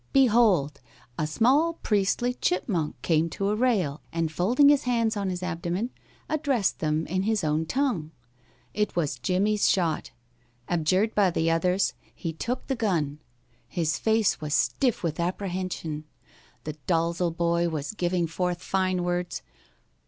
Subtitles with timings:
[0.13, 0.81] Behold!
[1.19, 5.91] a small priestly chipmonk came to a rail, and folding his hands on his abdomen,
[6.27, 8.09] addressed them in his own tongue.
[8.73, 10.09] It was Jimmie's shot.
[10.67, 13.19] Adjured by the others, he took the gun.
[13.67, 16.05] His face was stiff with apprehension.
[16.63, 19.43] The Dalzel boy was giving forth fine words.